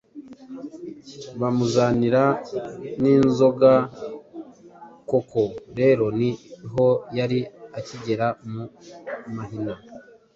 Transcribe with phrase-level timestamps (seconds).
[1.39, 2.23] bamuzanira
[3.01, 3.71] n'inzoga.
[5.09, 5.41] Koko
[5.79, 6.29] rero ni
[6.71, 7.39] ho yari
[7.79, 8.63] akigera mu
[9.35, 9.73] mahina